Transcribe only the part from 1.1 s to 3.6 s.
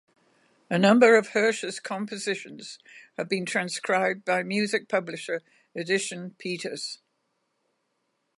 of Hersch's compositions have been